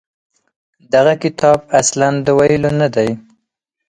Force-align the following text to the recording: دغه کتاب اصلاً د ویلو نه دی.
دغه 0.93 1.13
کتاب 1.23 1.59
اصلاً 1.79 2.07
د 2.25 2.27
ویلو 2.37 2.71
نه 2.81 2.87
دی. 2.95 3.09